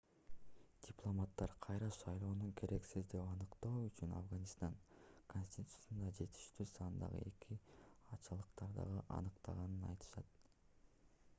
дипломаттар 0.85 1.51
кайра 1.65 1.87
шайлоону 1.97 2.47
керексиз 2.61 3.03
деп 3.11 3.25
аныктоо 3.33 3.73
үчүн 3.89 4.15
афганистан 4.19 4.79
конституциясында 5.33 6.09
жетиштүү 6.21 6.67
сандагы 6.71 7.21
эки 7.33 7.59
ачалыктарды 8.17 8.87
аныктаганын 9.19 9.85
айтышты 9.91 10.25